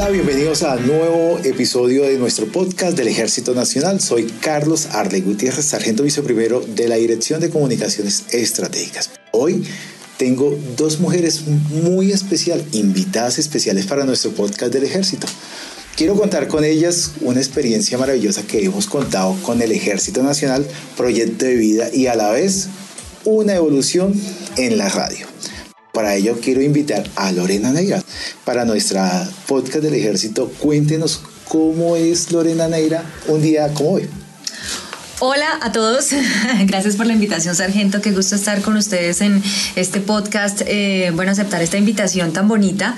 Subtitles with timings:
[0.00, 4.00] Hola, bienvenidos a nuevo episodio de nuestro podcast del Ejército Nacional.
[4.00, 9.10] Soy Carlos Arle Gutiérrez, sargento viceprimero de la Dirección de Comunicaciones Estratégicas.
[9.32, 9.62] Hoy
[10.16, 15.26] tengo dos mujeres muy especial, invitadas especiales para nuestro podcast del Ejército.
[15.96, 21.44] Quiero contar con ellas una experiencia maravillosa que hemos contado con el Ejército Nacional, proyecto
[21.44, 22.68] de vida y a la vez
[23.26, 24.18] una evolución
[24.56, 25.26] en la radio.
[25.92, 28.02] Para ello quiero invitar a Lorena Neira
[28.44, 30.50] para nuestra podcast del ejército.
[30.60, 34.08] Cuéntenos cómo es Lorena Neira un día como hoy.
[35.22, 36.12] Hola a todos,
[36.64, 38.00] gracias por la invitación, Sargento.
[38.00, 39.42] Qué gusto estar con ustedes en
[39.76, 40.62] este podcast.
[40.64, 42.96] Eh, bueno, aceptar esta invitación tan bonita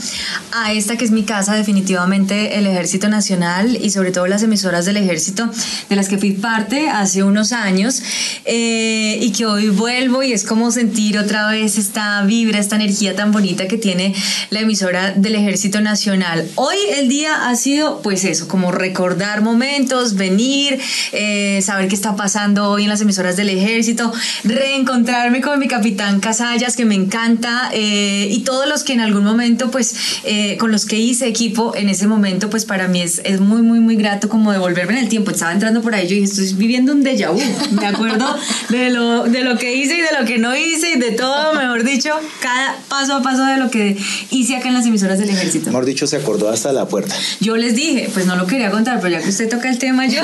[0.52, 4.84] a esta que es mi casa, definitivamente el Ejército Nacional y sobre todo las emisoras
[4.84, 5.50] del Ejército,
[5.88, 8.00] de las que fui parte hace unos años
[8.44, 13.16] eh, y que hoy vuelvo y es como sentir otra vez esta vibra, esta energía
[13.16, 14.14] tan bonita que tiene
[14.50, 16.48] la emisora del Ejército Nacional.
[16.54, 20.78] Hoy el día ha sido, pues eso, como recordar momentos, venir,
[21.10, 24.12] eh, saber que está pasando hoy en las emisoras del ejército,
[24.44, 29.24] reencontrarme con mi capitán Casallas, que me encanta, eh, y todos los que en algún
[29.24, 33.20] momento, pues, eh, con los que hice equipo en ese momento, pues para mí es,
[33.24, 35.30] es muy, muy, muy grato como devolverme en el tiempo.
[35.30, 37.40] Estaba entrando por ahí yo y estoy viviendo un déjà vu.
[37.72, 38.36] Me acuerdo
[38.68, 41.54] de lo, de lo que hice y de lo que no hice y de todo,
[41.54, 42.10] mejor dicho,
[42.40, 43.96] cada paso a paso de lo que
[44.30, 45.66] hice acá en las emisoras del ejército.
[45.66, 47.14] Mejor dicho, se acordó hasta la puerta.
[47.40, 50.06] Yo les dije, pues no lo quería contar, pero ya que usted toca el tema,
[50.06, 50.22] yo,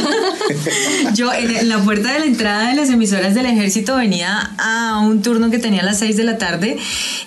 [1.14, 5.22] yo en la puerta de la entrada de las emisoras del ejército venía a un
[5.22, 6.76] turno que tenía a las 6 de la tarde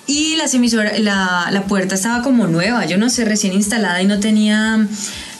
[0.07, 4.05] y las emisoras, la, la puerta estaba como nueva, yo no sé, recién instalada y
[4.05, 4.87] no tenía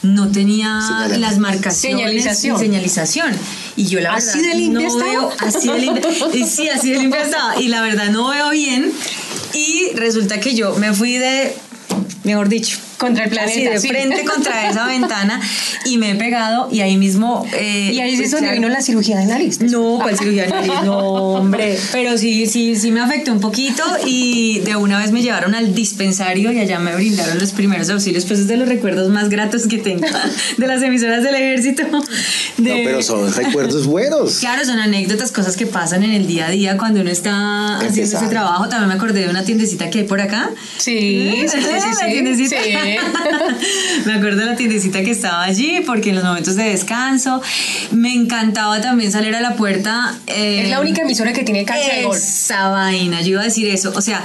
[0.04, 2.58] no tenía las marcaciones señalización.
[2.60, 3.32] señalización.
[3.76, 5.12] Y yo la ¿Así verdad de limpia no estaba?
[5.12, 7.62] veo, así de limpia, y sí, así de limpia estaba.
[7.62, 8.92] Y la verdad no veo bien.
[9.54, 11.54] Y resulta que yo me fui de,
[12.24, 13.72] mejor dicho, Contra el así planeta.
[13.72, 13.88] de sí.
[13.90, 15.42] frente contra esa ventana
[15.86, 17.46] y me he pegado y ahí mismo...
[17.54, 19.60] eh, Y ahí es pues, vino la cirugía de nariz.
[19.60, 20.72] no, ¿cuál cirugía de nariz?
[20.86, 21.78] No, hombre.
[21.92, 25.74] Pero sí, sí, sí me afectó un poquito y de una vez me llevaron al
[25.74, 28.26] dispensario y allá me brindaron los primeros auxilios.
[28.26, 30.06] Pues es de los recuerdos más gratos que tengo
[30.58, 31.84] de las emisoras del ejército.
[32.58, 34.40] De- No, pero son recuerdos buenos.
[34.40, 38.18] Claro, son anécdotas, cosas que pasan en el día a día cuando uno está haciendo
[38.18, 38.70] ese trabajo.
[38.70, 40.52] También me acordé de una tiendecita que hay por acá.
[40.78, 42.56] Sí, sí, sí, sí.
[42.74, 42.91] La sí.
[44.06, 47.42] me acuerdo de la tiendecita que estaba allí porque en los momentos de descanso
[47.92, 50.16] me encantaba también salir a la puerta.
[50.28, 52.18] eh, Es la única emisora que tiene cancha de golf.
[52.18, 53.94] esa vaina, yo iba a decir eso.
[53.96, 54.24] O sea,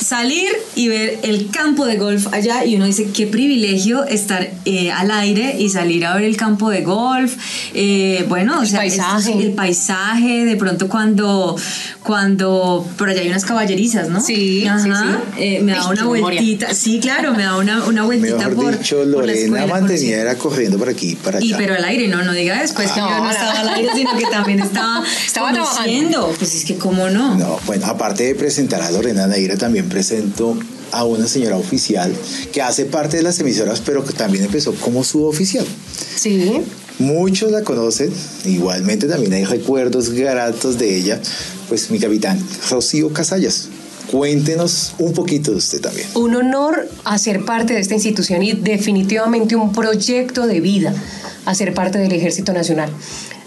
[0.00, 4.90] salir y ver el campo de golf allá y uno dice, qué privilegio estar eh,
[4.90, 7.34] al aire y salir a ver el campo de golf.
[7.74, 8.98] Eh, bueno, o sea, es-
[9.28, 11.56] el paisaje, de pronto cuando,
[12.02, 14.20] cuando por allá hay unas caballerizas, ¿no?
[14.20, 15.42] Sí, Ajá, sí, sí.
[15.42, 18.96] eh, me da una vueltita, sí, claro, me da una, una vueltita Mejor por, dicho,
[18.96, 21.46] por la Lorena escuela, por mantenía era corriendo por aquí, para allá.
[21.46, 23.30] Y pero al aire, no, no diga después que No, yo no no.
[23.30, 26.34] estaba al aire, sino que también estaba, Estaba trabajando.
[26.38, 27.36] Pues es que cómo no.
[27.36, 30.58] No, bueno, aparte de presentar a Lorena Neira, también presento
[30.92, 32.12] a una señora oficial
[32.52, 35.66] que hace parte de las emisoras, pero que también empezó como suboficial.
[36.16, 36.62] Sí.
[36.98, 38.12] Muchos la conocen,
[38.44, 41.20] igualmente también hay recuerdos gratos de ella,
[41.68, 43.68] pues mi capitán, Rocío Casallas.
[44.10, 46.08] Cuéntenos un poquito de usted también.
[46.14, 50.94] Un honor hacer parte de esta institución y definitivamente un proyecto de vida
[51.44, 52.90] hacer parte del Ejército Nacional.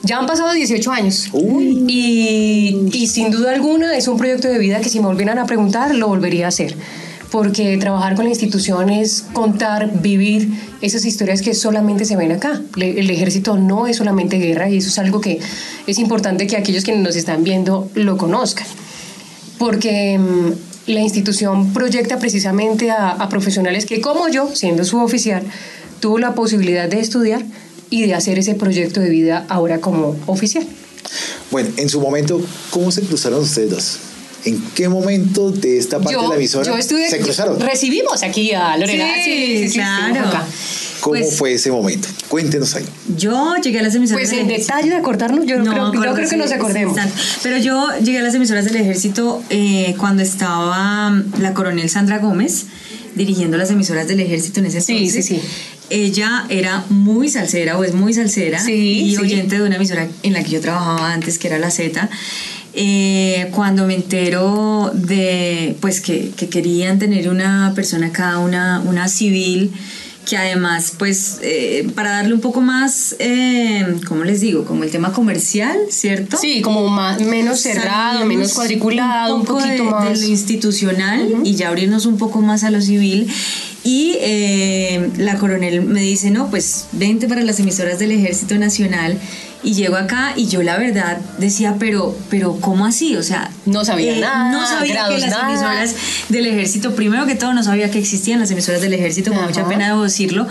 [0.03, 1.29] Ya han pasado 18 años.
[1.31, 1.85] Uy.
[1.87, 5.45] Y, y sin duda alguna es un proyecto de vida que si me volvieran a
[5.45, 6.75] preguntar lo volvería a hacer.
[7.29, 10.49] Porque trabajar con la institución es contar, vivir
[10.81, 12.61] esas historias que solamente se ven acá.
[12.75, 15.39] Le- El ejército no es solamente guerra y eso es algo que
[15.87, 18.67] es importante que aquellos que nos están viendo lo conozcan.
[19.57, 25.43] Porque mm, la institución proyecta precisamente a, a profesionales que como yo, siendo suboficial,
[25.99, 27.43] tuvo la posibilidad de estudiar
[27.91, 30.65] y de hacer ese proyecto de vida ahora como oficial.
[31.51, 32.41] Bueno, en su momento,
[32.71, 33.97] ¿cómo se cruzaron ustedes dos?
[34.45, 37.59] ¿En qué momento de esta parte de la emisora yo estudié, se cruzaron?
[37.59, 39.05] recibimos aquí a Lorena.
[39.23, 40.27] Sí, claro.
[40.29, 40.45] acá.
[41.01, 42.07] ¿Cómo pues- fue ese momento?
[42.27, 42.85] Cuéntenos ahí.
[43.17, 44.73] Yo llegué a las emisoras Pues del en ejército.
[44.75, 46.95] detalle de acordarnos, yo, creo, yo creo que nos sí, acordemos.
[46.95, 47.39] sí.
[47.43, 52.19] Pero yo llegué a las emisoras del ejército eh, cuando estaba mm, la coronel Sandra
[52.19, 52.65] Gómez
[53.15, 55.25] dirigiendo las emisoras del ejército en ese Sí, entonces.
[55.25, 55.41] sí, sí.
[55.89, 59.21] Ella era muy salsera o es muy salsera Sí, y sí.
[59.21, 62.09] oyente de una emisora en la que yo trabajaba antes, que era la Z.
[62.73, 69.09] Eh, cuando me entero de pues que, que querían tener una persona acá, una, una
[69.09, 69.71] civil,
[70.25, 74.65] que además, pues, eh, para darle un poco más, eh, ¿cómo les digo?
[74.65, 76.37] Como el tema comercial, ¿cierto?
[76.37, 80.19] Sí, como más, menos cerrado, menos cuadriculado, un, poco poquito de, más.
[80.19, 83.27] de lo institucional y ya abrirnos un poco más a lo civil.
[83.83, 89.17] Y eh, la coronel me dice, no, pues vente para las emisoras del Ejército Nacional
[89.63, 93.15] y llego acá y yo la verdad decía, pero, pero ¿cómo así?
[93.15, 95.49] O sea, no sabía eh, nada, no sabía que las nada.
[95.49, 95.95] emisoras
[96.29, 99.67] del ejército, primero que todo no sabía que existían las emisoras del ejército, con mucha
[99.67, 100.47] pena debo decirlo,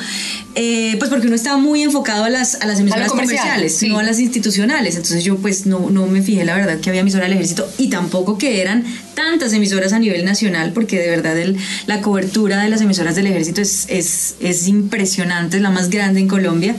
[0.55, 3.89] eh, pues porque uno estaba muy enfocado a las, a las emisoras comercial, comerciales, sí.
[3.89, 7.01] no a las institucionales, entonces yo pues no, no me fijé la verdad que había
[7.03, 8.85] emisora del ejército y tampoco que eran
[9.15, 13.27] tantas emisoras a nivel nacional, porque de verdad el- la cobertura de las emisoras del
[13.27, 16.75] ejército es, es, es impresionante, es la más grande en Colombia.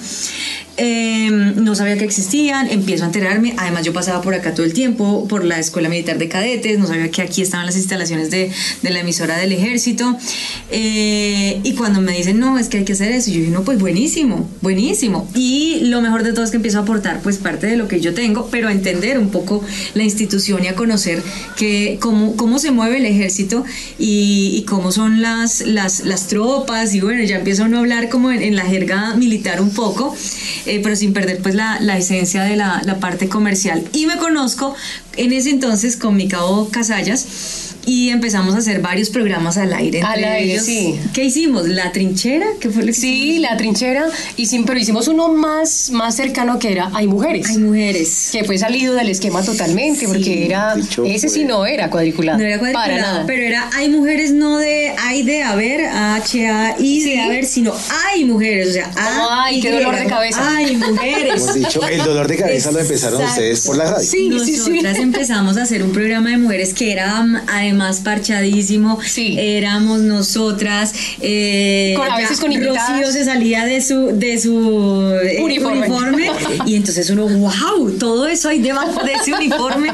[0.78, 4.74] Eh, no sabía que existían, empiezo a enterarme, además yo pasaba por acá todo el
[4.74, 8.52] tiempo, por la Escuela Militar de Cadetes, no sabía que aquí estaban las instalaciones de,
[8.82, 10.18] de la emisora del ejército,
[10.74, 13.64] Eh, y cuando me dicen, no, es que hay que hacer eso, yo dije, no,
[13.64, 17.68] pues buenísimo, buenísimo, y lo mejor de todo es que empiezo a aportar pues parte
[17.68, 19.62] de lo que yo tengo, pero a entender un poco
[19.96, 21.22] la institución y a conocer
[21.58, 23.66] que, cómo, cómo se mueve el ejército
[24.00, 28.56] y, cómo son las, las, las tropas, y bueno, ya empiezo a hablar como en,
[28.56, 30.16] la jerga militar un poco,
[30.80, 33.84] pero sin perder pues la, la esencia de la, la parte comercial.
[33.94, 34.76] Y me conozco
[35.18, 40.02] en ese entonces con mi cabo Casallas y empezamos a hacer varios programas al aire.
[40.02, 41.00] Al entre aire, ellos, sí.
[41.14, 41.68] ¿Qué hicimos?
[41.68, 42.46] ¿La trinchera?
[42.60, 44.06] ¿Qué fue lo que Sí, la trinchera,
[44.38, 47.48] y sin, pero hicimos uno más, más cercano que era Hay Mujeres.
[47.50, 48.30] Hay mujeres.
[48.32, 50.76] que fue salido del esquema totalmente, porque era,
[51.06, 52.38] ese sí no era cuadriculado.
[52.38, 53.24] No era cuadriculado, Para nada.
[53.28, 57.10] pero era hay mujeres no de hay de haber, H A I Sí.
[57.12, 57.74] de haber, sino
[58.06, 60.56] hay mujeres, o sea, A, ay, qué dolor de cabeza.
[60.56, 61.42] Hay mujeres.
[61.42, 63.42] Hemos dicho, el dolor de cabeza lo empezaron Exacto.
[63.42, 64.08] ustedes por la radio.
[64.08, 64.70] Sí, sí, sí.
[64.72, 69.00] Nosotras empezamos a hacer un programa de mujeres que era mm, además parchadísimo.
[69.06, 69.36] Sí.
[69.40, 70.94] Éramos nosotras.
[71.22, 72.90] eh, Con- a veces con invitadas.
[73.00, 75.80] Rocío se salía de su, de su eh, Uniforme.
[75.88, 76.32] uniforme,
[76.66, 79.90] y entonces uno, wow, todo eso hay debajo de ese uniforme.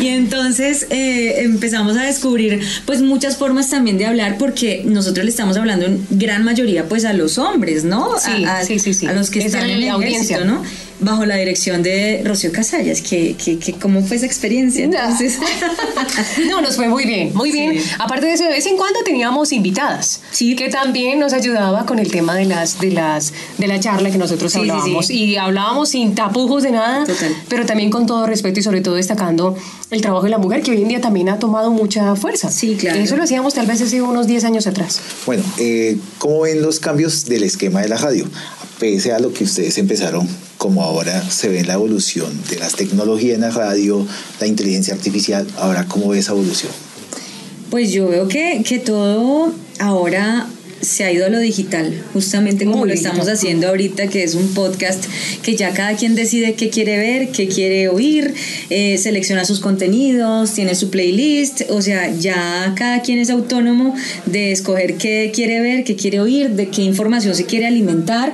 [0.00, 5.30] Y entonces eh, empezamos a descubrir pues muchas formas también de hablar porque nosotros le
[5.30, 8.18] estamos hablando en gran mayoría pues a los hombres, ¿no?
[8.18, 9.06] Sí, a, a- sí, sí, sí.
[9.06, 10.36] a los que Esa están en el la audiencia.
[10.36, 10.62] ejército, ¿no?
[11.00, 14.84] Bajo la dirección de Rocío Casallas, que, que, que cómo fue esa experiencia.
[14.84, 15.38] Entonces,
[16.48, 17.78] No, nos fue muy bien, muy bien.
[17.80, 17.90] Sí.
[17.98, 20.54] Aparte de eso, de vez en cuando teníamos invitadas, Sí.
[20.56, 24.18] que también nos ayudaba con el tema de las de las de la charla que
[24.18, 25.14] nosotros Sí, sí, hablábamos sí.
[25.24, 27.34] y hablábamos sin tapujos de nada, Total.
[27.48, 29.56] pero también con todo respeto y sobre todo destacando
[29.90, 32.50] el trabajo de la mujer que hoy en día también ha tomado mucha fuerza.
[32.50, 33.00] Sí, claro.
[33.00, 35.00] Eso lo hacíamos tal vez hace unos 10 años atrás.
[35.26, 38.26] Bueno, eh, ¿cómo ven los cambios del esquema de la radio?
[38.78, 40.28] Pese a lo que ustedes empezaron,
[40.64, 44.06] como ahora se ve la evolución de las tecnologías en la radio,
[44.40, 46.72] la inteligencia artificial, ahora cómo ve esa evolución.
[47.68, 50.46] pues yo veo que, que todo ahora
[50.80, 54.34] se ha ido a lo digital, justamente como Muy lo estamos haciendo ahorita, que es
[54.34, 55.04] un podcast
[55.42, 58.34] que ya cada quien decide qué quiere ver, qué quiere oír,
[58.70, 63.94] eh, selecciona sus contenidos, tiene su playlist, o sea, ya cada quien es autónomo
[64.26, 68.32] de escoger qué quiere ver, qué quiere oír, de qué información se quiere alimentar.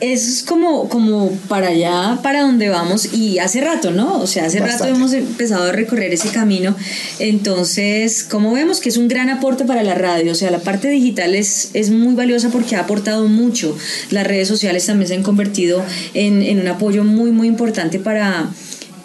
[0.00, 4.20] Eso es como, como para allá, para donde vamos, y hace rato, ¿no?
[4.20, 6.74] O sea, hace rato hemos empezado a recorrer ese camino.
[7.18, 10.88] Entonces, como vemos que es un gran aporte para la radio, o sea, la parte
[10.88, 13.76] digital es, es muy valiosa porque ha aportado mucho.
[14.10, 15.82] Las redes sociales también se han convertido
[16.14, 18.50] en, en un apoyo muy, muy importante para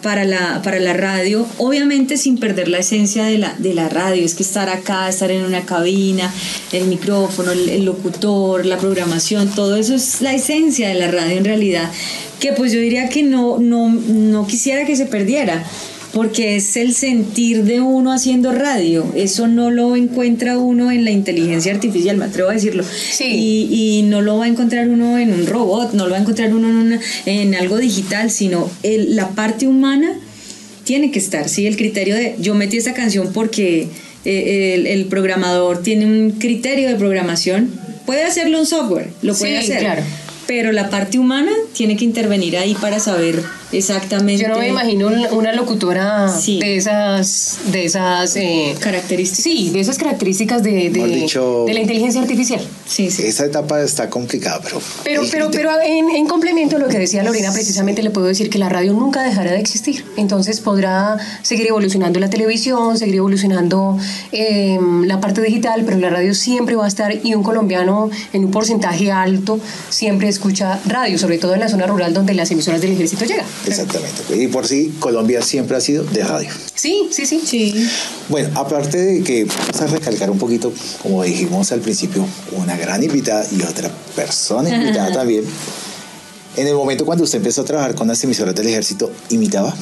[0.01, 4.23] para la, para la radio, obviamente sin perder la esencia de la, de la radio,
[4.23, 6.31] es que estar acá, estar en una cabina,
[6.71, 11.37] el micrófono, el, el locutor, la programación, todo eso es la esencia de la radio
[11.37, 11.91] en realidad,
[12.39, 15.65] que pues yo diría que no, no, no quisiera que se perdiera,
[16.17, 21.11] porque es el sentir de uno haciendo radio, eso no lo encuentra uno en la
[21.11, 23.25] inteligencia artificial, me atrevo a decirlo, Sí.
[23.25, 26.21] y, y no lo va a encontrar uno en un robot, no lo va a
[26.21, 30.11] encontrar uno en, una- en algo digital, sino el- la parte humana
[30.85, 31.67] tiene que estar, ¿sí?
[31.67, 33.87] El criterio de yo metí esta canción porque
[34.25, 37.69] eh, el, el programador tiene un criterio de programación,
[38.07, 40.01] puede hacerlo un software, lo puede Sí, hacer, claro.
[40.47, 45.07] pero la parte humana tiene que intervenir ahí para saber exactamente Yo no me imagino
[45.07, 46.59] un- una locutora Sí.
[46.59, 49.43] de esas, de esas, eh, características.
[49.43, 52.61] sí, de esas características de, de, dicho- de la inteligencia artificial.
[52.85, 53.23] Sí, sí.
[53.23, 54.81] Esa etapa está complicada, pero...
[55.03, 58.49] Pero, pero, pero en, en complemento a lo que decía Lorena, precisamente le puedo decir
[58.49, 60.05] que la radio nunca dejará de existir.
[60.17, 63.97] Entonces podrá seguir evolucionando la televisión, seguir evolucionando
[64.31, 68.45] eh, la parte digital, pero la radio siempre va a estar y un colombiano en
[68.45, 69.59] un porcentaje alto
[69.89, 73.45] siempre escucha radio, sobre todo en la zona rural donde las emisoras del ejército llegan.
[73.65, 74.35] Exactamente.
[74.35, 76.49] Y por sí, Colombia siempre ha sido de radio.
[76.75, 77.41] Sí, sí, sí.
[77.43, 77.89] Sí.
[78.29, 80.71] Bueno, aparte de que vamos a recalcar un poquito,
[81.01, 85.43] como dijimos al principio, una gran invitada y otra persona invitada también.
[86.55, 89.75] En el momento cuando usted empezó a trabajar con las emisoras del ejército, ¿imitaba?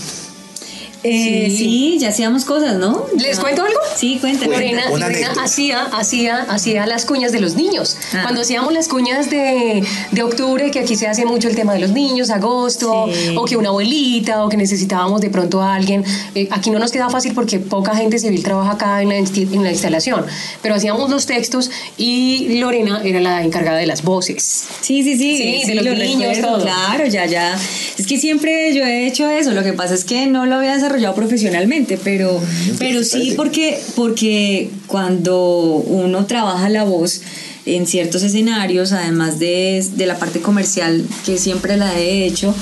[1.08, 1.98] Eh, sí.
[2.00, 3.06] ya hacíamos cosas, ¿no?
[3.18, 3.80] ¿Les cuento algo?
[3.96, 4.54] Sí, cuéntame.
[4.54, 7.98] Lorena, Lorena hacía, hacía, hacía las cuñas de los niños.
[8.14, 8.22] Ah.
[8.24, 11.80] Cuando hacíamos las cuñas de, de octubre, que aquí se hace mucho el tema de
[11.80, 13.36] los niños, agosto, Sí.
[13.38, 16.04] o que una abuelita, o que necesitábamos de pronto a alguien.
[16.34, 19.64] Eh, aquí no nos queda fácil porque poca gente civil trabaja acá en la, en
[19.64, 20.26] la instalación,
[20.64, 24.66] pero hacíamos los textos y Lorena era la encargada de las voces.
[24.82, 25.62] Sí, sí, sí.
[25.62, 26.64] Sí, de los lo niños, recuerdo, todo.
[26.64, 27.56] Claro, ya, ya.
[27.98, 29.52] Es que siempre yo he hecho eso.
[29.52, 32.42] Lo que pasa es que no lo había desarrollado profesionalmente, pero,
[32.80, 37.22] pero sí porque, porque cuando uno trabaja la voz
[37.66, 42.54] en ciertos escenarios, además de, de la parte comercial, que siempre la he hecho,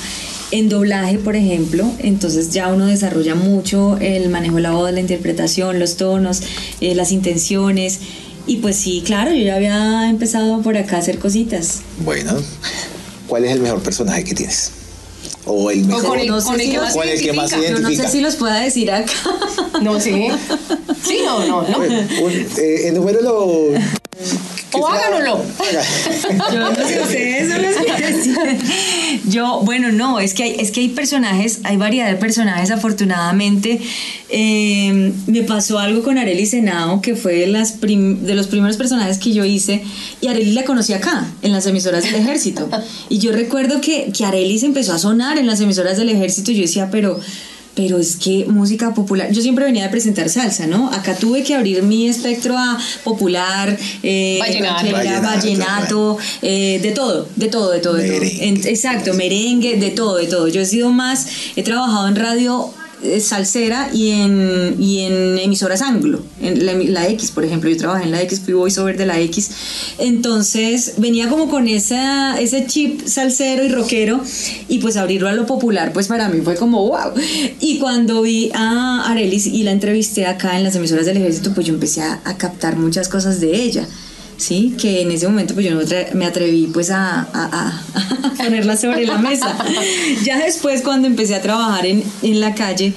[0.51, 4.99] en doblaje, por ejemplo, entonces ya uno desarrolla mucho el manejo de la voz, la
[4.99, 6.43] interpretación, los tonos,
[6.79, 7.99] eh, las intenciones.
[8.45, 11.81] Y pues sí, claro, yo ya había empezado por acá a hacer cositas.
[12.05, 12.35] Bueno,
[13.27, 14.82] ¿cuál es el mejor personaje que tienes?
[15.45, 16.05] O el mejor.
[16.07, 17.81] con el, no sé con el si que más con el que más identifica.
[17.91, 19.11] Yo no sé si los pueda decir acá.
[19.81, 20.31] No sé.
[21.05, 21.77] Sí, no, no, no.
[21.79, 23.67] Bueno, un- eh, enuméralo.
[24.81, 25.43] O sea- háganoslo.
[26.53, 28.59] Yo no sé, que deciden.
[29.29, 33.79] Yo, bueno, no, es que hay, es que hay personajes, hay variedad de personajes, afortunadamente.
[34.29, 38.77] Eh, me pasó algo con Arely Senado, que fue de, las prim- de los primeros
[38.77, 39.83] personajes que yo hice,
[40.21, 42.67] y Arely la conocí acá, en las emisoras del ejército.
[43.09, 46.51] Y yo recuerdo que, que Arely se empezó a sonar en las emisoras del ejército,
[46.51, 47.19] y yo decía, pero...
[47.75, 50.91] Pero es que música popular, yo siempre venía de presentar salsa, ¿no?
[50.91, 54.91] Acá tuve que abrir mi espectro a popular, eh, Vallenato.
[54.91, 58.19] Vallenato, vallenato, eh, de todo, de todo, de todo, de todo.
[58.21, 58.47] Merengue.
[58.47, 60.47] En- exacto, merengue, de todo, de todo.
[60.49, 61.25] Yo he sido más,
[61.55, 62.71] he trabajado en radio
[63.03, 68.05] eh, salsera y en, y en emisoras anglo, en la, X, por ejemplo, yo trabajé
[68.05, 69.51] en la X, fui voiceover de la X,
[69.97, 74.21] entonces venía como con esa, ese chip salsero y rockero
[74.67, 77.13] y pues abrirlo a lo popular, pues para mí fue como wow.
[77.59, 81.67] Y cuando vi a Arelis y la entrevisté acá en las emisoras del ejército, pues
[81.67, 83.87] yo empecé a, captar muchas cosas de ella.
[84.35, 87.81] Sí, que en ese momento pues yo no me atre- me atreví pues a
[88.43, 89.55] ponerla sobre la mesa.
[90.23, 92.93] Ya después cuando empecé a trabajar en, en la calle,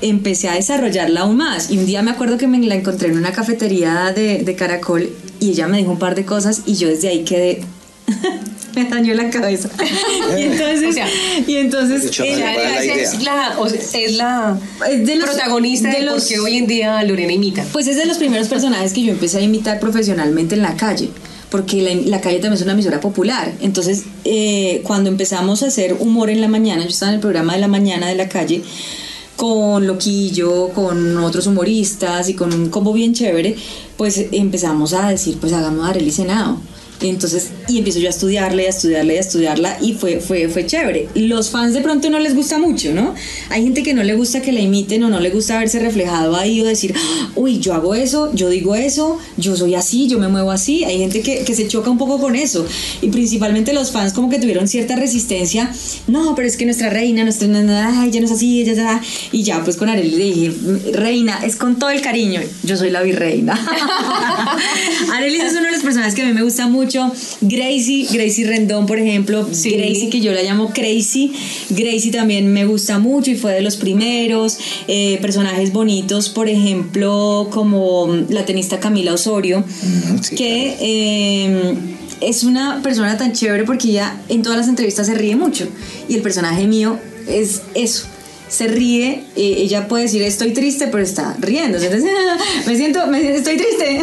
[0.00, 1.70] empecé a desarrollarla aún más.
[1.70, 5.10] Y un día me acuerdo que me la encontré en una cafetería de, de Caracol
[5.40, 7.62] y ella me dijo un par de cosas y yo desde ahí quedé...
[8.74, 9.68] me dañó la cabeza.
[10.38, 10.88] y entonces...
[10.88, 11.06] O sea,
[11.46, 12.02] y entonces...
[12.04, 14.58] Dicho, en no, la ¿cuál es la es la, o sea, es la
[14.90, 17.64] Es de los- protagonista de, de los- qué hoy en día Lorena imita.
[17.72, 21.10] Pues es de los primeros personajes que yo empecé a imitar profesionalmente en la calle,
[21.52, 23.52] porque la, calle también es una emisora popular.
[23.60, 27.52] Entonces, eh, cuando empezamos a hacer humor en la mañana, yo estaba en el programa
[27.52, 28.62] de la mañana de la calle,
[29.36, 33.54] con Loquillo, con otros humoristas y con un combo bien chévere,
[33.98, 36.56] pues empezamos a decir, pues hagamos Arely Senado.
[37.08, 40.48] Entonces, y empiezo yo a estudiarla y a estudiarla y a estudiarla y fue, fue,
[40.48, 41.08] fue chévere.
[41.14, 43.14] Los fans de pronto no les gusta mucho, ¿no?
[43.50, 46.36] Hay gente que no le gusta que la imiten o no le gusta verse reflejado
[46.36, 46.94] ahí o decir,
[47.34, 50.84] uy, yo hago eso, yo digo eso, yo soy así, yo me muevo así.
[50.84, 52.66] Hay gente que, que se choca un poco con eso.
[53.00, 55.72] Y principalmente los fans como que tuvieron cierta resistencia.
[56.06, 59.02] No, pero es que nuestra reina, nuestra, ay, ella no es así, ella ya.
[59.30, 60.52] Y ya, pues con Arely le dije,
[60.92, 62.40] reina, es con todo el cariño.
[62.62, 63.54] Yo soy la virreina.
[65.14, 66.91] Arely es uno de los personajes que a mí me gusta mucho.
[67.40, 69.46] Gracie, Gracie Rendón, por ejemplo.
[69.52, 69.70] Sí.
[69.70, 71.32] Gracie, que yo la llamo Crazy.
[71.70, 74.58] Gracie también me gusta mucho y fue de los primeros.
[74.88, 81.74] Eh, personajes bonitos, por ejemplo, como la tenista Camila Osorio, Mm, sí, que eh,
[82.20, 85.66] es una persona tan chévere porque ella en todas las entrevistas se ríe mucho.
[86.08, 88.06] Y el personaje mío es eso.
[88.52, 91.78] Se ríe, eh, ella puede decir estoy triste, pero está riendo.
[91.78, 92.04] Entonces,
[92.66, 94.02] me siento, estoy triste.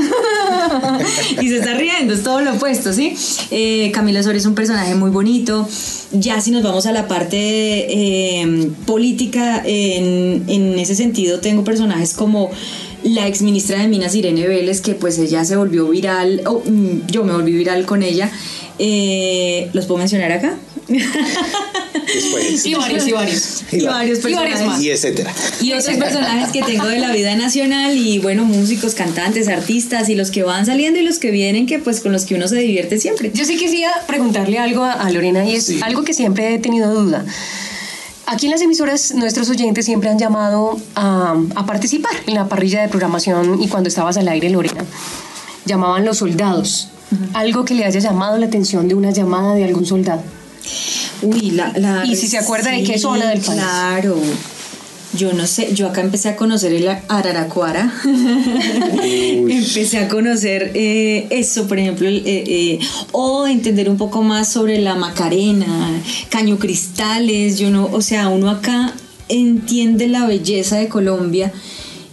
[1.42, 3.16] y se está riendo, es todo lo opuesto, ¿sí?
[3.52, 5.70] Eh, Camila Osorio es un personaje muy bonito.
[6.12, 12.16] Ya si nos vamos a la parte eh, política, en, en ese sentido tengo personajes
[12.16, 12.50] como
[13.04, 17.08] la ex ministra de Minas, Irene Vélez, que pues ella se volvió viral, o mm,
[17.08, 18.32] yo me volví viral con ella.
[18.78, 20.58] Eh, ¿Los puedo mencionar acá?
[22.14, 22.66] Después.
[22.66, 23.64] Y varios, y varios.
[23.72, 24.66] y varios Y varios personajes.
[24.68, 24.82] más.
[24.82, 25.34] Y etcétera.
[25.62, 30.16] Y otros personajes que tengo de la vida nacional y bueno, músicos, cantantes, artistas y
[30.16, 32.56] los que van saliendo y los que vienen que pues con los que uno se
[32.58, 33.32] divierte siempre.
[33.34, 35.80] Yo sí quisiera preguntarle algo a, a Lorena y es Sí.
[35.84, 37.26] algo que siempre he tenido duda.
[38.26, 42.82] Aquí en las emisoras nuestros oyentes siempre han llamado a, a participar en la parrilla
[42.82, 44.84] de programación y cuando estabas al aire, Lorena,
[45.66, 46.90] llamaban los soldados.
[47.34, 50.22] Algo que le haya llamado la atención de una llamada de algún soldado.
[51.22, 53.60] Uy, la, la- Y si se acuerda de qué zona del país.
[53.62, 54.20] Claro.
[55.18, 57.92] Yo no sé, yo acá empecé a conocer el Araraquara.
[59.04, 62.80] empecé a conocer eh, eso, por ejemplo, eh, eh,
[63.12, 66.00] o entender un poco más sobre la Macarena,
[66.30, 67.58] Caño Cristales.
[67.58, 68.94] Yo no, o sea, uno acá
[69.30, 71.52] entiende la belleza de Colombia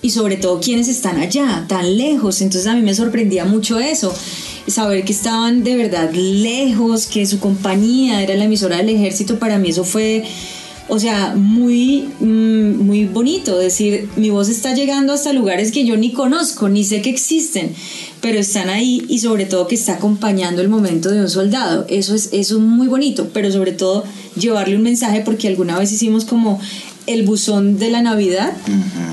[0.03, 2.41] y sobre todo quienes están allá, tan lejos.
[2.41, 4.15] Entonces a mí me sorprendía mucho eso,
[4.67, 9.59] saber que estaban de verdad lejos, que su compañía era la emisora del ejército, para
[9.59, 10.25] mí eso fue
[10.89, 15.97] o sea, muy, mm, muy bonito decir, mi voz está llegando hasta lugares que yo
[15.97, 17.75] ni conozco, ni sé que existen,
[18.21, 21.87] pero están ahí y sobre todo que está acompañando el momento de un soldado.
[21.89, 24.05] Eso es, eso es muy bonito, pero sobre todo
[24.37, 26.61] llevarle un mensaje porque alguna vez hicimos como
[27.07, 28.53] el buzón de la Navidad,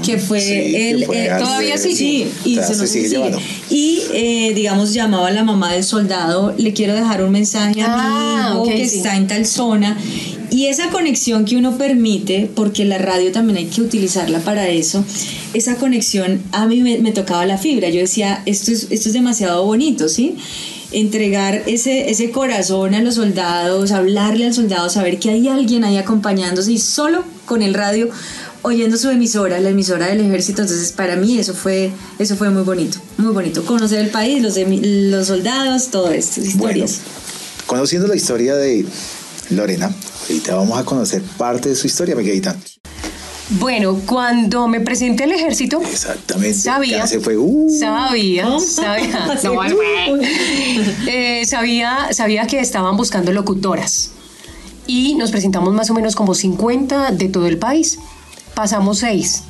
[0.04, 1.06] que fue el...
[1.06, 3.32] fue eh, todavía de- sí, sí, y, se sigue sigue.
[3.70, 7.86] Y, eh, digamos, llamaba a la mamá del soldado, le quiero dejar un mensaje a
[7.90, 8.98] Ah, mi hijo ok, que sí.
[8.98, 9.98] está en tal zona.
[10.50, 15.04] Y esa conexión que uno permite, porque la radio también hay que utilizarla para eso,
[15.56, 17.90] esa conexión a mí me, me tocaba la fibra.
[17.90, 20.36] Yo decía, esto es, esto es demasiado bonito, ¿sí?
[20.92, 25.98] Entregar ese, ese corazón a los soldados, hablarle al soldado, saber que hay alguien ahí
[25.98, 28.10] acompañándose y solo con el radio
[28.62, 30.62] oyendo su emisora, la emisora del ejército.
[30.62, 33.66] Entonces, para mí eso fue, eso fue muy bonito, muy bonito.
[33.66, 37.00] Conocer el país, los, los soldados, todo esto, Bueno, historias.
[37.68, 38.86] conociendo la historia de
[39.50, 39.94] Lorena,
[40.30, 42.56] ahorita vamos a conocer parte de su historia, Miguelita.
[43.60, 46.54] Bueno, cuando me presenté al ejército, Exactamente.
[46.58, 47.00] Sabía.
[47.00, 47.38] Ya se fue.
[47.38, 50.22] uh, sabía, sabía, no,
[51.08, 54.12] eh, sabía, sabía que estaban buscando locutoras
[54.88, 58.00] y nos presentamos más o menos como 50 de todo el país.
[58.56, 59.44] Pasamos seis.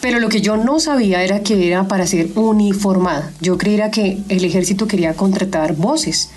[0.00, 3.32] Pero lo que yo no sabía era que era para ser uniformada.
[3.40, 6.30] Yo creía que el ejército quería contratar voces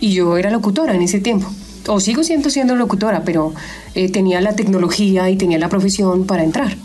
[0.00, 1.48] y yo era locutora en ese tiempo.
[1.86, 3.54] O sigo siendo siendo locutora, pero
[3.94, 6.76] eh, tenía la tecnología y tenía la profesión para entrar.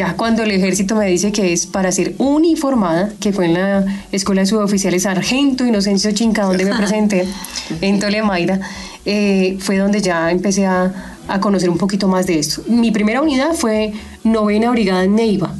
[0.00, 3.84] Ya cuando el ejército me dice que es para ser uniformada, que fue en la
[4.12, 7.28] Escuela de Suboficiales Sargento Inocencio Chinca, donde me presenté,
[7.82, 8.60] en Tolemaida,
[9.04, 12.62] eh, fue donde ya empecé a, a conocer un poquito más de esto.
[12.66, 13.92] Mi primera unidad fue
[14.24, 15.52] Novena Brigada Neiva,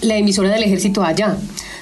[0.00, 1.36] la emisora del ejército allá.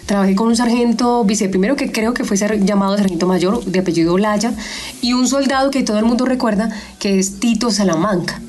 [0.04, 4.18] Trabajé con un sargento viceprimero que creo que fue ser- llamado sargento mayor de apellido
[4.18, 4.52] Laya
[5.00, 8.40] y un soldado que todo el mundo recuerda que es Tito Salamanca.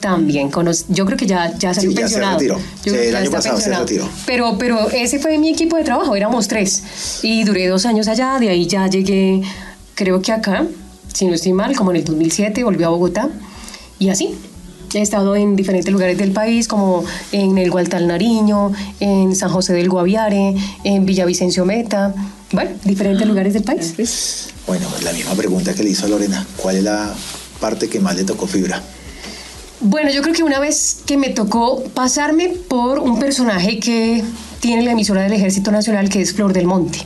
[0.00, 2.38] También conoce, yo creo que ya, ya salió Sí, ya se pensionado.
[2.38, 2.56] retiró.
[2.84, 3.84] Yo Sí, el ya año está pasado se pensionado.
[3.86, 4.08] retiró.
[4.26, 6.82] Pero, pero ese fue mi equipo de trabajo, éramos tres.
[7.22, 9.42] Y duré dos años allá, de ahí ya llegué,
[9.94, 10.66] creo que acá,
[11.12, 13.28] si no estoy mal, como en el 2007, volví a Bogotá.
[13.98, 14.34] Y así.
[14.92, 19.72] He estado en diferentes lugares del país, como en el Gualtal Nariño, en San José
[19.72, 22.12] del Guaviare, en Villavicencio Meta,
[22.50, 23.94] bueno, diferentes lugares del país.
[24.66, 26.44] Bueno, la misma pregunta que le hizo a Lorena.
[26.56, 27.14] ¿Cuál es la
[27.60, 28.82] parte que más le tocó fibra?
[29.80, 34.22] Bueno, yo creo que una vez que me tocó pasarme por un personaje que
[34.60, 36.98] tiene la emisora del Ejército Nacional, que es Flor del Monte.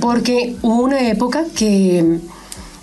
[0.00, 2.20] Porque hubo una época que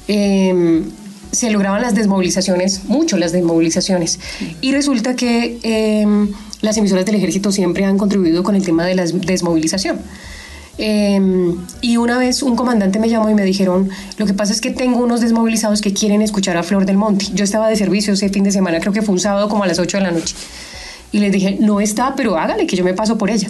[0.10, 0.84] eh,
[1.32, 4.20] se lograban las desmovilizaciones, mucho las desmovilizaciones,
[4.60, 6.06] y resulta que eh,
[6.62, 10.00] las emisoras del ejército siempre han contribuido con el tema de la desmovilización.
[10.82, 11.20] Eh,
[11.82, 14.72] y una vez un comandante me llamó y me dijeron, lo que pasa es que
[14.72, 17.26] tengo unos desmovilizados que quieren escuchar a Flor del Monte.
[17.34, 19.68] Yo estaba de servicio ese fin de semana, creo que fue un sábado como a
[19.68, 20.34] las 8 de la noche.
[21.12, 23.50] Y les dije, no está, pero hágale que yo me paso por ella.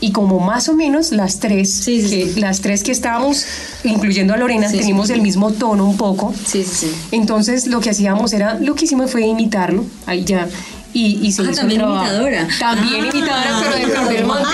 [0.00, 2.40] Y como más o menos las tres, Sí, sí, que, sí.
[2.40, 3.44] las tres que estábamos,
[3.82, 4.78] incluyendo a Lorena, sí.
[4.78, 6.32] el mismo tono un poco.
[6.46, 6.92] Sí, sí, sí.
[7.10, 10.48] Entonces lo que hacíamos era, lo que hicimos fue imitarlo, ahí ya.
[10.94, 12.02] Y, y se Ah, hizo también trabajo.
[12.06, 12.48] imitadora.
[12.58, 13.08] También Ah.
[13.12, 14.48] imitadora, pero de Flor del Monte.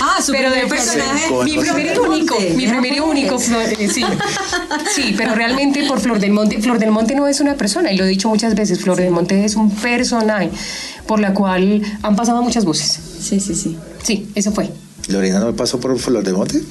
[0.00, 1.30] Ah, su pero de primer personaje.
[1.44, 2.54] Mi primer y del único, Monte.
[2.54, 4.04] mi primer y único, Flor- sí.
[4.94, 7.96] Sí, pero realmente por Flor del Monte, Flor del Monte no es una persona, y
[7.96, 10.50] lo he dicho muchas veces, Flor del Monte es un personaje
[11.06, 12.98] por la cual han pasado muchas voces.
[13.20, 13.76] Sí, sí, sí.
[14.02, 14.70] Sí, eso fue.
[15.08, 16.62] ¿Lorena no pasó por Flor de Monte?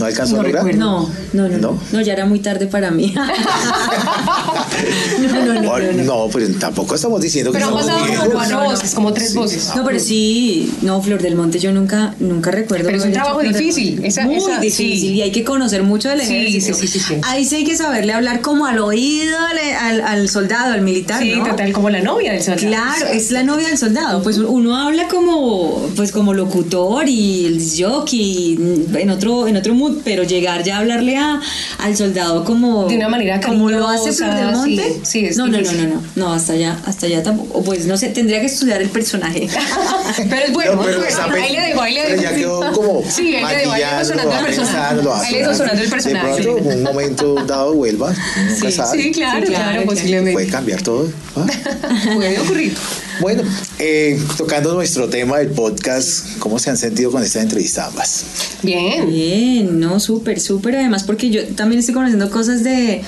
[0.00, 0.74] ¿No alcanzó No a lograr?
[0.74, 1.80] No, no, no, no, ¿No?
[1.92, 3.14] no, ya era muy tarde para mí.
[5.20, 6.02] no, no, no, no, no.
[6.04, 8.28] no, pues tampoco estamos diciendo que Pero han pasado como viejos.
[8.32, 9.38] cuatro voces, como tres Sí.
[9.38, 9.70] voces.
[9.76, 12.86] No, pero sí, no, Flor del Monte yo nunca, nunca recuerdo.
[12.86, 15.12] Pero es un trabajo difícil, esa- Muy esa- difícil sí.
[15.14, 16.78] y hay que conocer mucho del Sí, ejército.
[16.78, 17.14] sí, sí, sí, sí.
[17.22, 21.22] Ahí sí hay que saberle hablar como al oído al, al- al soldado, al militar,
[21.22, 21.44] Sí, ¿no?
[21.44, 22.66] total, como la novia del soldado.
[22.68, 24.22] Claro, es la novia del soldado.
[24.22, 28.58] Pues uno habla como, pues como locutor y el jockey
[28.94, 31.40] en otro, en otro mood, pero llegar ya a hablarle a,
[31.78, 34.82] al soldado como De una manera como lo hace Flor del Monte.
[34.82, 37.58] sí, sí, es no, no, no, no, no, no, hasta allá, hasta allá tampoco.
[37.58, 39.48] O Pues no sé, tendría que estudiar el personaje.
[40.28, 42.22] Pero es bueno, No, pero bueno, ahí le dejo, ahí le pero dejo.
[42.22, 45.26] ya quedó como Sí, ahí le dejo, ahí le dejo sonando el personaje.
[45.26, 46.36] Ahí le dejo sonando el personaje.
[46.36, 49.02] De pronto, un momento dado vuelva, nunca Sí, sabe.
[49.02, 49.86] Sí, claro, Sí, claro, claro, claro.
[49.86, 50.32] posiblemente.
[50.32, 51.08] Puede cambiar todo.
[51.36, 51.46] ¿ah?
[52.14, 52.74] Puede ocurrir.
[53.20, 53.42] Bueno,
[53.78, 58.24] eh, tocando nuestro tema del podcast, ¿cómo se han sentido con esta entrevista ambas?
[58.62, 59.06] Bien.
[59.08, 60.76] Bien, no, súper, súper.
[60.76, 63.02] Además, porque yo también estoy conociendo cosas de,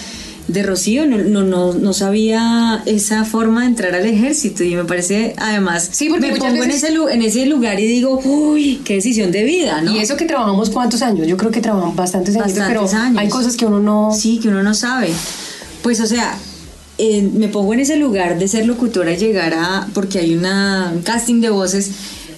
[0.49, 4.85] de Rocío, no, no, no, no sabía esa forma de entrar al ejército y me
[4.85, 8.95] parece, además, Sí, porque me pongo en, ese, en ese lugar y digo, uy, qué
[8.95, 9.95] decisión de vida, ¿no?
[9.95, 13.19] Y eso que trabajamos cuántos años, yo creo que trabajamos bastantes años, pero años.
[13.19, 14.11] hay cosas que uno no...
[14.13, 15.11] Sí, que uno no sabe.
[15.83, 16.37] Pues, o sea,
[16.99, 19.89] eh, me pongo en ese lugar de ser locutora y llegar a.
[19.95, 21.91] porque hay una, un casting de voces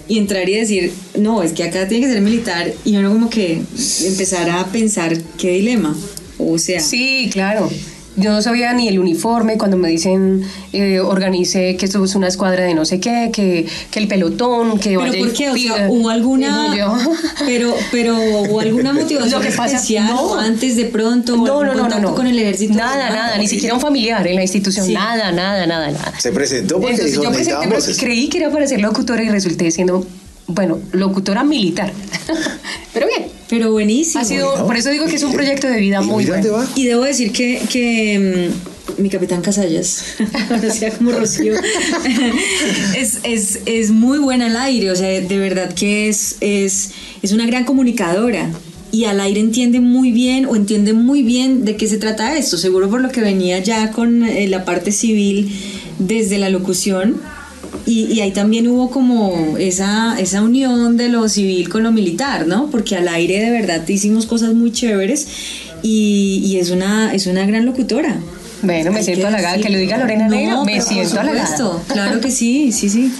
[0.09, 3.31] y entrar y decir, no, es que acá tiene que ser militar y uno como
[3.31, 3.63] que
[4.05, 5.97] empezar a pensar qué dilema.
[6.39, 7.71] O sea, Sí, claro.
[8.17, 12.29] Yo no sabía ni el uniforme cuando me dicen eh, organice que esto es una
[12.29, 15.51] escuadra de no sé qué, que, que el pelotón, que pero ¿por qué?
[15.51, 16.77] O sea, hubo alguna.
[16.77, 16.97] Yo.
[17.47, 20.39] Pero, pero hubo alguna motivación Lo que pasa- especial no.
[20.39, 22.15] antes de pronto, No, no, no, no, no.
[22.15, 22.75] con el ejército.
[22.75, 24.87] Nada, nada, ni siquiera un familiar en la institución.
[24.87, 24.95] Sí.
[24.95, 26.13] Nada, nada, nada, nada.
[26.19, 29.29] Se presentó porque Entonces dijo, yo presenté, pero creí que era para ser locutora y
[29.29, 30.07] resulté siendo,
[30.47, 31.93] bueno, locutora militar.
[32.93, 34.21] pero bien, Pero buenísimo.
[34.23, 36.53] ha sido, por eso digo que es un ¿y- proyecto de vida ¿Y muy bueno.
[36.53, 36.67] va?
[36.75, 38.51] Y debo decir que, que
[38.99, 40.05] mm, mi capitán Casallas,
[40.49, 41.55] conocida como Rocío,
[42.97, 46.91] es, es, es muy buena al aire, o sea, de verdad que es, es,
[47.23, 48.51] es una gran comunicadora.
[48.93, 52.57] Y al aire entiende muy bien o entiende muy bien de qué se trata esto,
[52.57, 55.51] seguro por lo que venía ya con eh, la parte civil
[55.99, 57.21] desde la locución.
[57.87, 62.47] Y, y ahí también hubo como esa, esa unión de lo civil con lo militar,
[62.47, 62.71] ¿no?
[62.71, 65.27] Porque al aire de verdad hicimos cosas muy chéveres
[65.83, 68.19] y, y es, una, es una gran locutora.
[68.63, 69.59] Bueno, me Hay siento halagada.
[69.59, 71.83] Que lo diga Lorena No, Negro, me siento halagada.
[71.89, 73.13] Claro que sí, sí, sí.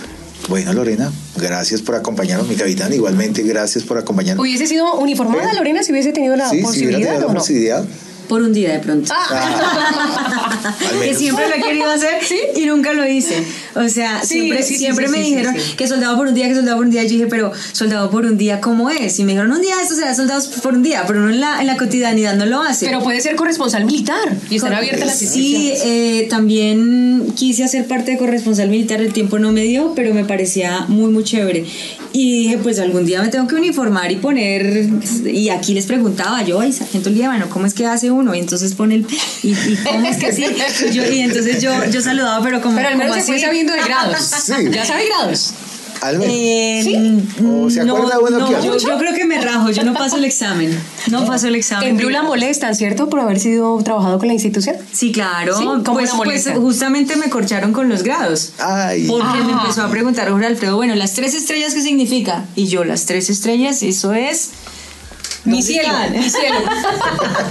[0.49, 2.93] Bueno, Lorena, gracias por acompañarnos, mi capitán.
[2.93, 4.43] Igualmente, gracias por acompañarnos.
[4.43, 5.59] ¿Hubiese sido uniformada Bueno.
[5.59, 7.39] Lorena si hubiese tenido la sí, si posibilidad tenido o no?
[7.39, 7.85] posibilidad.
[8.29, 9.13] Por un día de pronto.
[9.15, 12.21] Ah, al que siempre lo he querido hacer
[12.57, 13.43] y nunca lo hice.
[13.77, 16.55] O sea, Sí, siempre, sí, siempre sí, me dijeron que soldado por un día, que
[16.55, 17.03] soldado por un día.
[17.03, 19.19] Yo dije, pero soldado por un día, ¿cómo es?
[19.19, 21.61] Y me dijeron, un día esto será soldados por un día, pero uno en la,
[21.61, 22.87] en la cotidianidad no lo hace.
[22.87, 24.17] Pero puede ser corresponsal militar
[24.51, 29.39] y están abiertas las Sí, eh, también quise hacer parte de corresponsal militar, el tiempo
[29.39, 31.65] no me dio, pero me parecía muy, muy chévere.
[32.13, 34.89] Y dije, pues algún día me tengo que uniformar y poner,
[35.27, 38.35] y aquí les preguntaba yo, ay, sargento Líbano, ¿cómo es que hace uno?
[38.37, 39.07] Y entonces pone el,
[39.43, 42.77] y, y cómo es que sí, y, yo- y entonces yo, yo saludaba, pero como,
[42.77, 43.33] Pero al menos como así.
[43.73, 44.19] De grados.
[44.21, 44.53] Sí.
[44.71, 45.55] Ya sabe grados.
[46.01, 46.35] Al menos.
[46.37, 48.77] Eh, ¿O se no, acuerda uno no, que yo, hago?
[48.77, 51.89] yo creo que me rajo, yo no paso el examen, no paso el examen.
[51.89, 53.09] En Blue la molestan, ¿cierto?
[53.09, 54.77] Por haber sido trabajado con la institución.
[54.93, 55.57] Sí, claro.
[55.57, 58.53] Sí, ¿cómo pues, la pues justamente me corcharon con los grados.
[58.59, 59.61] Ay, Porque me Ah.
[59.63, 62.45] empezó a preguntar Jorge Alfredo, bueno, las tres estrellas, ¿qué significa?
[62.55, 64.51] Y yo, las tres estrellas, eso es.
[65.45, 66.57] Mi ¿dónde cielo, mi cielo.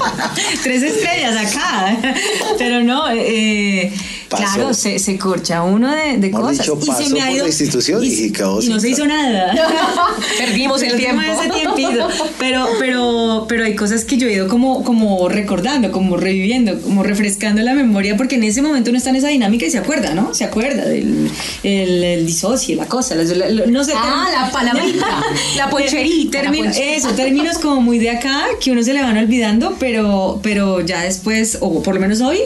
[0.64, 1.98] tres estrellas acá.
[2.58, 3.92] Pero no, eh,
[4.38, 4.54] Pasó.
[4.56, 6.60] claro, se, se corcha uno de, de cosas.
[6.60, 7.44] dicho, y pasó se me ha por ido.
[7.46, 9.54] la institución y y no se hizo nada.
[10.38, 11.42] Perdimos el Perdimos tiempo.
[11.42, 12.08] ese tiempito.
[12.40, 17.04] Pero, pero, pero hay cosas que yo he ido como, como recordando, como reviviendo, como
[17.04, 20.14] refrescando la memoria, porque en ese momento uno está en esa dinámica y se acuerda,
[20.14, 20.34] ¿no?
[20.34, 21.30] Se acuerda del
[21.64, 23.94] el, el disocie, la cosa, la- la- no sé.
[23.96, 25.06] Ah, la palabrita,
[25.58, 26.96] la poncherita, la Termino- poncherita.
[26.96, 31.02] eso, términos como muy de acá, que uno se le van olvidando, pero, pero ya
[31.02, 32.40] después, o por lo menos hoy,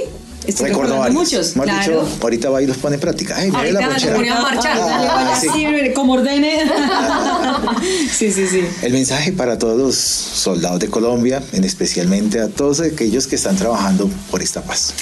[0.48, 1.14] estoy varios.
[1.14, 1.56] muchos.
[1.56, 2.06] Más claro.
[2.06, 3.36] dicho, ahorita va y los pone en práctica.
[3.38, 4.78] Ay, Ahorita la pone a marchar.
[4.80, 5.48] Ah, sí.
[5.54, 6.60] sí, como ordene.
[8.12, 8.62] sí, sí, sí.
[8.82, 13.56] El mensaje para todos los soldados de Colombia, en especialmente a todos aquellos que están
[13.56, 14.94] trabajando por esta paz.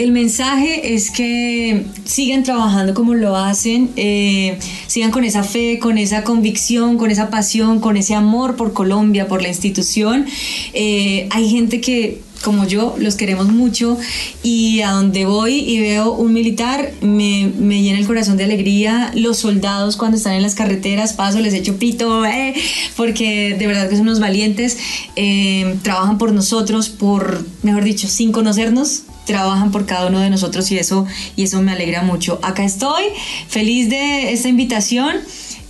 [0.00, 5.98] El mensaje es que sigan trabajando como lo hacen, eh, sigan con esa fe, con
[5.98, 10.24] esa convicción, con esa pasión, con ese amor por Colombia, por la institución.
[10.72, 13.98] Eh, hay gente que, como yo, los queremos mucho
[14.42, 19.10] y a donde voy y veo un militar, me, me llena el corazón de alegría.
[19.14, 22.54] Los soldados cuando están en las carreteras, paso, les echo pito, eh,
[22.96, 24.78] porque de verdad que son unos valientes,
[25.16, 30.68] eh, trabajan por nosotros, por, mejor dicho, sin conocernos trabajan por cada uno de nosotros
[30.72, 32.40] y eso, y eso me alegra mucho.
[32.42, 33.04] Acá estoy,
[33.48, 35.16] feliz de esta invitación.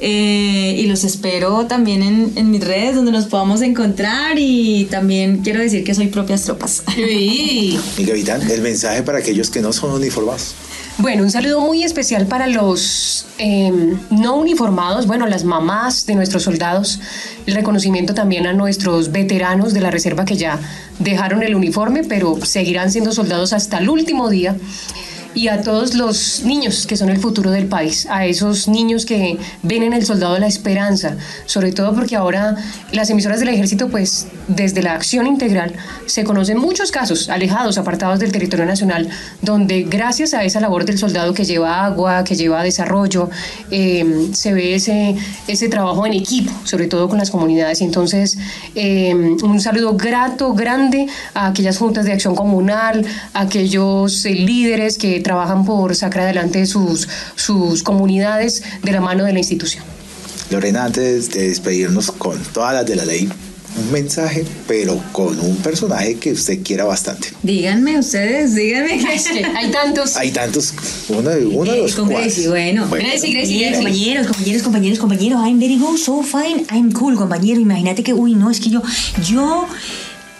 [0.00, 5.38] Eh, y los espero también en, en mis redes donde nos podamos encontrar y también
[5.38, 6.82] quiero decir que soy propias tropas.
[6.94, 7.78] Sí.
[7.98, 10.54] Mi capitán, el mensaje para aquellos que no son uniformados.
[10.98, 13.72] Bueno, un saludo muy especial para los eh,
[14.10, 17.00] no uniformados, bueno, las mamás de nuestros soldados,
[17.46, 20.58] el reconocimiento también a nuestros veteranos de la reserva que ya
[20.98, 24.56] dejaron el uniforme, pero seguirán siendo soldados hasta el último día.
[25.34, 29.38] Y a todos los niños que son el futuro del país, a esos niños que
[29.62, 31.16] ven en el soldado la esperanza,
[31.46, 32.56] sobre todo porque ahora
[32.92, 35.74] las emisoras del ejército, pues desde la acción integral,
[36.06, 39.08] se conocen muchos casos alejados, apartados del territorio nacional,
[39.42, 43.30] donde gracias a esa labor del soldado que lleva agua, que lleva desarrollo,
[43.70, 45.14] eh, se ve ese,
[45.46, 47.80] ese trabajo en equipo, sobre todo con las comunidades.
[47.80, 48.38] Entonces,
[48.74, 54.98] eh, un saludo grato, grande a aquellas juntas de acción comunal, a aquellos eh, líderes
[54.98, 59.84] que trabajan por sacar adelante sus, sus comunidades de la mano de la institución.
[60.50, 63.30] Lorena, antes de despedirnos con todas las de la ley,
[63.78, 67.28] un mensaje, pero con un personaje que usted quiera bastante.
[67.42, 69.00] Díganme ustedes, díganme.
[69.56, 70.16] hay tantos.
[70.16, 70.74] Hay tantos.
[71.08, 72.86] Uno de, uno de los Con Gracie, bueno.
[72.88, 73.06] bueno.
[73.06, 73.72] Gracie, Gracie.
[73.74, 75.40] Compañeros, compañeros, compañeros, compañeros.
[75.46, 76.66] I'm very good, so fine.
[76.70, 77.60] I'm cool, compañero.
[77.60, 78.82] Imagínate que, uy, no, es que yo,
[79.24, 79.68] yo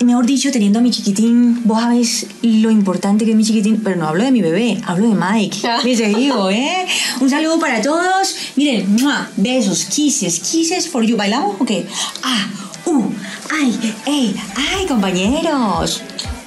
[0.05, 3.97] mejor dicho, teniendo a mi chiquitín, vos sabés lo importante que es mi chiquitín, pero
[3.97, 5.59] no hablo de mi bebé, hablo de Mike.
[5.85, 6.87] Me digo, ¿eh?
[7.21, 8.35] Un saludo para todos.
[8.57, 8.97] Miren,
[9.37, 11.17] besos, kisses, kisses for you.
[11.17, 11.87] ¿Bailamos o qué?
[12.23, 12.49] Ah,
[12.87, 13.11] uh,
[13.51, 16.03] ay, ey, ay, compañeros.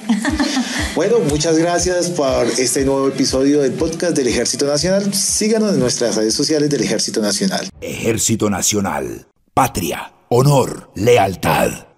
[0.94, 5.12] Bueno, muchas gracias por este nuevo episodio del podcast del Ejército Nacional.
[5.12, 7.68] Síganos en nuestras redes sociales del Ejército Nacional.
[7.80, 9.26] Ejército Nacional.
[9.54, 11.93] Patria, honor, lealtad.